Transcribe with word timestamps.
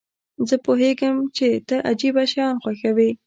زه 0.47 0.55
پوهیږم 0.65 1.15
چې 1.35 1.45
ته 1.67 1.75
عجیبه 1.89 2.23
شیان 2.31 2.55
خوښوې. 2.63 3.09